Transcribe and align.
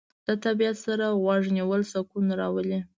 له 0.27 0.33
طبیعت 0.45 0.77
سره 0.85 1.05
غوږ 1.23 1.43
نیول 1.57 1.81
سکون 1.93 2.25
راولي. 2.39 2.79